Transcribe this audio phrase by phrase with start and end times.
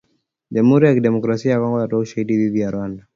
[0.51, 3.07] Jamhuri ya Kidemokrasia ya Kongo yatoa ‘ushahidi’ dhidi ya Rwanda.